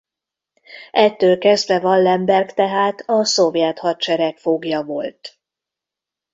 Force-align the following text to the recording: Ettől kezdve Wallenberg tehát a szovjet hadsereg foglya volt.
Ettől 0.91 1.37
kezdve 1.37 1.77
Wallenberg 1.79 2.51
tehát 2.53 3.03
a 3.05 3.25
szovjet 3.25 3.79
hadsereg 3.79 4.37
foglya 4.37 4.83
volt. 4.83 5.39